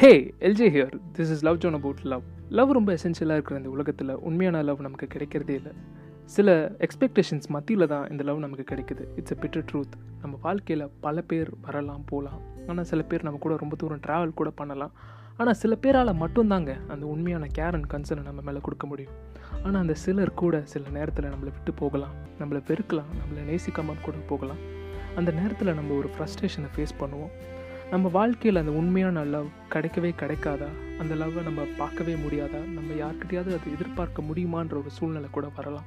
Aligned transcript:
Hey 0.00 0.34
L J 0.38 0.66
here 0.74 0.94
this 1.14 1.30
is 1.34 1.42
love 1.44 1.58
zone 1.58 1.72
about 1.72 2.00
love 2.02 2.22
love 2.48 2.70
ரொம்ப 2.70 2.90
எசென்ஷியலாக 2.92 3.36
இருக்கிற 3.36 3.58
இந்த 3.58 3.68
உலகத்தில் 3.68 4.10
உண்மையான 4.28 4.62
லவ் 4.62 4.80
நமக்கு 4.80 5.06
கிடைக்கிறதே 5.14 5.50
இல்லை. 5.50 5.72
சில 6.24 6.76
எக்ஸ்பெக்டேஷன்ஸ் 6.78 7.46
மத்தியில் 7.48 7.86
தான் 7.86 8.10
இந்த 8.10 8.22
லவ் 8.22 8.38
நமக்கு 8.38 8.74
கிடைக்குது. 8.74 9.04
இட்ஸ் 9.16 9.32
எ 9.34 9.36
bitter 9.42 9.62
ட்ரூத் 9.72 9.96
நம்ம 10.20 10.38
வாழ்க்கையில் 10.42 10.90
பல 11.00 11.22
பேர் 11.22 11.50
வரலாம் 11.62 12.04
போகலாம் 12.06 12.40
ஆனால் 12.66 12.84
சில 12.84 13.02
பேர் 13.02 13.22
நம்ம 13.22 13.38
கூட 13.38 13.56
ரொம்ப 13.56 13.76
தூரம் 13.76 14.00
ட்ராவல் 14.06 14.34
கூட 14.34 14.50
பண்ணலாம். 14.50 14.92
ஆனால் 15.36 15.54
சில 15.54 15.74
பேரால் 15.74 16.14
மட்டும்தாங்க 16.24 16.76
அந்த 16.88 17.06
உண்மையான 17.06 17.46
கேர் 17.58 17.76
அண்ட் 17.78 17.90
கன்சர்னை 17.94 18.22
நம்ம 18.22 18.40
மேலே 18.40 18.58
கொடுக்க 18.60 18.86
முடியும். 18.86 19.12
ஆனால் 19.64 19.80
அந்த 19.80 19.94
சிலர் 19.94 20.34
கூட 20.34 20.62
சில 20.64 20.88
நேரத்தில் 20.88 21.24
நம்மளை 21.24 21.52
விட்டு 21.56 21.72
போகலாம். 21.72 22.14
நம்மளை 22.38 22.62
வெறுக்கலாம். 22.66 23.12
நம்மளை 23.20 23.42
நேசிக்காமல் 23.50 24.04
கூட 24.04 24.16
போகலாம். 24.28 24.62
அந்த 25.16 25.30
நேரத்தில் 25.30 25.74
நம்ம 25.74 25.94
ஒரு 25.94 26.10
ஃப்ரஸ்ட்ரேஷனை 26.16 26.70
ஃபேஸ் 26.76 26.98
பண்ணுவோம். 27.00 27.34
நம்ம 27.90 28.08
வாழ்க்கையில் 28.08 28.60
அந்த 28.60 28.72
உண்மையான 28.72 29.24
லவ் 29.24 29.46
கிடைக்கவே 29.72 30.10
கிடைக்காதா? 30.20 30.68
அந்த 31.00 31.14
லவ்வை 31.14 31.42
நம்ம 31.42 31.62
பார்க்கவே 31.78 32.14
முடியாதா? 32.14 32.64
நம்ம 32.64 32.94
யார்கிட்டயாவது 32.94 33.56
அது 33.58 33.72
எதிர்பார்க்க 33.74 34.22
முடியுமான்ற 34.22 34.72
ஒரு 34.72 34.90
சூழ்நிலை 34.90 35.28
கூட 35.30 35.48
வரலாம். 35.56 35.84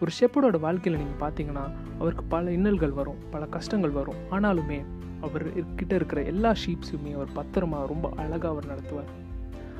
ஒரு 0.00 0.10
ஷெப்படோட 0.20 0.60
வாழ்க்கையில் 0.60 1.00
நீங்கள் 1.00 1.30
பார்த்தீங்கன்னா 1.30 1.70
அவருக்கு 1.98 2.24
பல 2.24 2.50
இன்னல்கள் 2.50 2.92
வரும் 2.92 3.18
பல 3.30 3.46
கஷ்டங்கள் 3.46 3.90
வரும். 3.90 4.14
ஆனாலுமே 4.30 4.84
அவர் 5.20 5.74
கிட்ட 5.74 5.94
இருக்கிற 5.94 6.22
எல்லா 6.22 6.54
ஷீப்ஸுமே 6.66 7.14
அவர் 7.14 7.28
பத்திரமா 7.36 7.86
ரொம்ப 7.86 8.12
அழகாக 8.16 8.48
அவர் 8.48 8.66
நடத்துவார். 8.66 9.12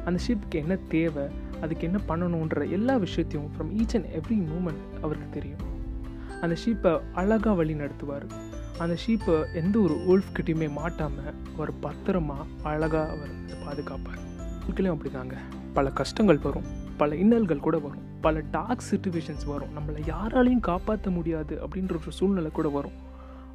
அந்த 0.05 0.23
ஷீப்புக்கு 0.29 0.55
என்ன 0.55 0.77
தேவை 0.89 1.25
அதுக்கு 1.63 1.85
என்ன 1.85 2.01
பண்ணணுன்ற 2.09 2.71
எல்லா 2.71 2.97
விஷயத்தையும் 2.97 3.51
from 3.53 3.73
each 3.73 3.95
and 3.95 4.07
every 4.07 4.49
moment 4.53 5.03
அவருக்கு 5.03 5.29
தெரியும். 5.31 5.75
அந்த 6.41 6.57
ஷீப்பை 6.67 7.01
அழகாக 7.15 7.57
வழி 7.57 7.75
நடத்துவார். 7.75 8.29
அந்த 8.79 8.97
ஷீப்பை 9.07 9.55
எந்த 9.55 9.79
ஒரு 9.79 9.95
உல்ஃப்கிட்டையுமே 9.95 10.71
மாட்டாமல் 10.71 11.35
அவர் 11.55 11.73
பத்திரமா 11.83 12.35
அழகாக 12.63 13.11
அவர் 13.11 13.31
பாதுகாப்பார். 13.65 14.19
வாழ்க்கையிலையும் 14.63 14.91
அப்படி 14.91 15.11
அப்படிதாங்க. 15.11 15.33
பல 15.75 15.91
கஷ்டங்கள் 15.91 16.39
வரும். 16.39 16.65
பல 16.97 17.15
இன்னல்கள் 17.15 17.57
கூட 17.57 17.79
வரும். 17.79 18.03
பல 18.21 18.43
டார்க் 18.51 18.83
சுச்சுவேஷன்ஸ் 18.91 19.47
வரும். 19.47 19.69
நம்மளை 19.79 19.99
யாராலையும் 19.99 20.61
காப்பாற்ற 20.61 21.11
முடியாது 21.11 21.61
அப்படின்ற 21.67 21.91
ஒரு 21.91 21.99
சூழ்நிலை 22.09 22.51
கூட 22.51 22.69
வரும். 22.69 22.93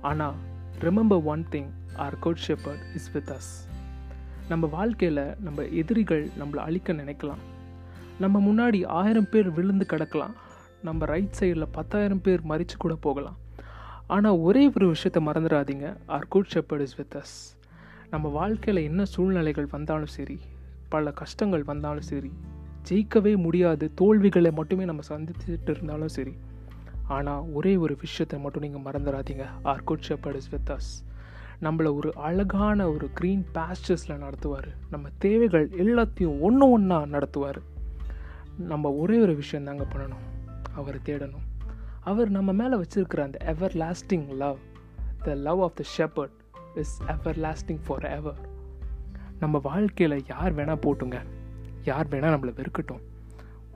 ஆனால் 0.01 0.33
remember 0.81 1.23
one 1.23 1.45
thing 1.51 1.69
our 1.95 2.19
good 2.19 2.41
shepherd 2.47 2.95
is 2.95 3.11
with 3.11 3.29
us 3.29 3.69
நம்ம 4.49 4.67
வாழ்க்கையில் 4.67 5.35
நம்ம 5.39 5.61
எதிரிகள் 5.63 6.29
நம்மளை 6.39 6.55
அழிக்க 6.55 6.93
நினைக்கலாம். 6.93 7.41
நம்ம 8.19 8.39
முன்னாடி 8.39 8.87
ஆயிரம் 8.87 9.29
பேர் 9.29 9.51
விழுந்து 9.51 9.85
கிடக்கலாம். 9.89 10.33
நம்ம 10.83 11.05
ரைட் 11.05 11.35
சைடில் 11.39 11.67
பத்தாயிரம் 11.71 12.21
பேர் 12.21 12.41
மறித்து 12.49 12.77
கூட 12.77 12.95
போகலாம். 12.95 13.37
ஆனால் 14.13 14.37
ஒரே 14.47 14.61
ஒரு 14.67 14.87
விஷயத்தை 14.87 15.19
மறந்துடாதீங்க. 15.25 15.97
Our 16.05 16.27
good 16.27 16.51
shepherd 16.53 16.79
is 16.79 16.95
with 16.95 17.15
us 17.15 17.35
நம்ம 18.09 18.27
வாழ்க்கையில் 18.29 18.83
என்ன 18.83 19.05
சூழ்நிலைகள் 19.05 19.67
வந்தாலும் 19.71 20.13
சரி 20.15 20.39
பல 20.89 21.11
கஷ்டங்கள் 21.11 21.63
வந்தாலும் 21.63 22.07
சரி 22.11 22.31
ஜெயிக்கவே 22.89 23.33
முடியாது 23.37 23.91
தோல்விகளை 23.95 24.51
மட்டுமே 24.51 24.85
நம்ம 24.85 25.01
சந்திச்சுட்டு 25.09 25.69
இருந்தாலும் 25.69 26.07
சரி 26.07 26.33
ஆனால் 27.07 27.45
ஒரே 27.53 27.75
ஒரு 27.75 27.97
விஷயத்தை 28.01 28.39
மட்டும் 28.39 28.65
நீங்கள் 28.65 28.85
மறந்துடாதீங்க. 28.87 29.45
Our 29.63 29.83
good 29.83 30.05
shepherd 30.07 30.35
is 30.35 30.49
with 30.49 30.69
us 30.69 30.91
நம்மளை 31.61 31.95
ஒரு 31.95 32.13
அழகான 32.15 32.89
ஒரு 32.89 33.09
க்ரீன் 33.19 33.45
பேஸ்டர்ஸில் 33.53 34.19
நடத்துவார். 34.25 34.69
நம்ம 34.89 35.09
தேவைகள் 35.17 35.69
எல்லாத்தையும் 35.69 36.39
ஒன்று 36.39 36.69
ஒன்றா 36.69 37.01
நடத்துவார். 37.01 37.61
நம்ம 38.57 38.91
ஒரே 38.91 39.19
ஒரு 39.19 39.35
விஷயம் 39.35 39.65
தாங்க 39.65 39.85
பண்ணணும். 39.93 40.27
அவரை 40.75 40.99
தேடணும். 41.05 41.47
அவர் 42.03 42.29
நம்ம 42.29 42.51
மேலே 42.51 42.75
வச்சிருக்கிற 42.75 43.19
அந்த 43.21 43.37
everlasting 43.73 44.27
love 44.29 44.57
the 45.23 45.33
love 45.33 45.61
of 45.61 45.75
the 45.75 45.83
shepherd 45.97 46.77
is 46.77 47.01
everlasting 47.37 47.79
forever 48.03 48.49
நம்ம 49.39 49.59
வாழ்க்கையில் 49.63 50.23
யார் 50.29 50.55
வேணால் 50.55 50.81
போட்டுங்க. 50.81 51.21
யார் 51.83 52.07
வேணால் 52.07 52.35
நம்மளை 52.35 52.53
வெறுக்கட்டும். 52.53 53.01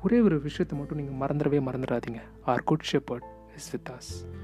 ஒரே 0.04 0.20
ஒரு 0.20 0.42
விஷயத்தை 0.42 0.80
மட்டும் 0.80 0.98
நீங்கள் 0.98 1.28
மறந்துடவே 1.28 1.62
மறந்துடாதீங்க. 1.64 2.20
Our 2.46 2.64
good 2.64 2.88
shepherd 2.92 3.54
is 3.56 3.72
with 3.72 3.90
us 3.90 4.40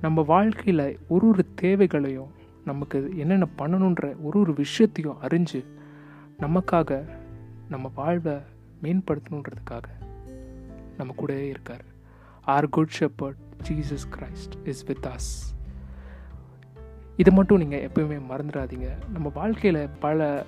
நம்ம 0.00 0.22
வாழ்க்கையில் 0.22 0.98
ஒரு 1.08 1.28
ஒரு 1.28 1.46
தேவைகளையும் 1.54 2.30
நமக்கு 2.64 3.12
என்னென்ன 3.16 3.46
பண்ணணுன்ற 3.58 4.16
ஒரு 4.22 4.40
ஒரு 4.40 4.54
விஷயத்தையும் 4.54 5.20
அறிஞ்சு 5.22 5.64
நமக்காக 6.38 7.08
நம்ம 7.68 7.92
வாழ்வை 7.94 8.36
மேம்படுத்தணுன்றதுக்காக 8.82 9.84
நம்ம 10.96 11.12
கூடவே 11.16 11.48
இருக்கார். 11.48 11.92
Our 12.44 12.68
good 12.68 12.94
shepherd 13.00 13.36
Jesus 13.68 14.06
Christ 14.16 14.54
is 14.64 14.84
with 14.84 15.06
us 15.06 15.30
இதை 17.16 17.34
மட்டும் 17.34 17.58
நீங்கள் 17.58 17.88
எப்பயுமே 17.88 18.18
மறந்துடாதீங்க. 18.30 18.88
நம்ம 19.12 19.30
வாழ்க்கையில் 19.34 19.88
பல 20.00 20.44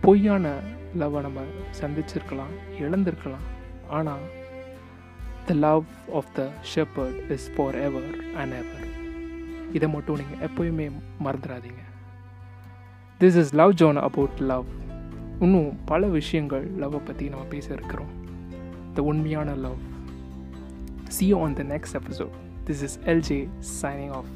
பொய்யான 0.00 0.52
லவ்வை 0.98 1.20
நம்ம 1.20 1.40
சந்திச்சிருக்கலாம் 1.80 2.54
இழந்திருக்கலாம். 2.80 3.46
ஆனால் 3.90 4.24
the 5.46 5.54
love 5.54 5.84
of 6.12 6.32
the 6.32 6.48
shepherd 6.74 7.30
is 7.30 7.50
forever 7.74 8.10
and 8.36 8.52
ever 8.52 8.88
இதை 9.72 9.88
மட்டும் 9.88 10.16
நீங்கள் 10.16 10.48
எப்பயுமே 10.48 10.90
மறந்துடாதீங்க. 11.24 11.82
This 13.20 13.38
is 13.42 13.54
love 13.54 13.74
zone 13.74 13.96
about 13.96 14.38
love 14.38 14.66
இன்னும் 15.40 15.78
பல 15.84 16.06
விஷயங்கள் 16.06 16.70
லவ்வை 16.70 17.00
பற்றி 17.04 17.28
நம்ம 17.28 17.44
பேச 17.44 17.74
இருக்கிறோம் 17.74 18.10
த 18.94 19.02
உண்மையான 19.02 19.54
love 19.54 19.80
See 21.10 21.26
you 21.26 21.40
on 21.40 21.56
the 21.56 21.64
next 21.64 21.96
episode. 21.96 22.30
This 22.64 22.82
is 22.82 22.98
LJ 22.98 23.50
signing 23.64 24.12
off. 24.12 24.26